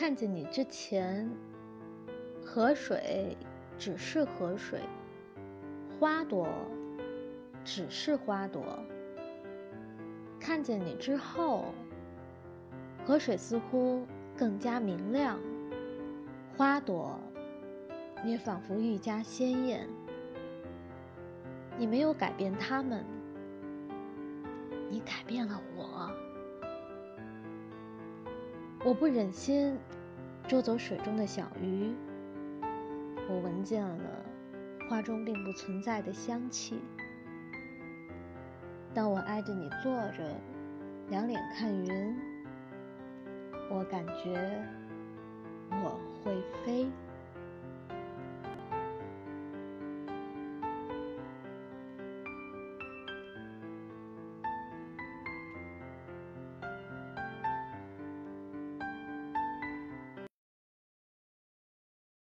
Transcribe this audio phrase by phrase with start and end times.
[0.00, 1.30] 看见你之前，
[2.42, 3.36] 河水
[3.76, 4.80] 只是河水，
[5.98, 6.48] 花朵
[7.62, 8.62] 只是花朵。
[10.40, 11.66] 看见你之后，
[13.04, 14.06] 河水似乎
[14.38, 15.38] 更加明亮，
[16.56, 17.20] 花朵
[18.24, 19.86] 也仿佛愈加鲜艳。
[21.76, 23.04] 你没有改变它们，
[24.88, 26.10] 你改变了我。
[28.82, 29.78] 我不忍心
[30.48, 31.94] 捉走水中的小鱼，
[33.28, 34.24] 我闻见了
[34.88, 36.80] 花中并不存在的香气。
[38.94, 40.34] 当我挨着你坐着，
[41.10, 42.16] 仰脸看云，
[43.70, 44.64] 我感觉
[45.70, 46.88] 我会飞。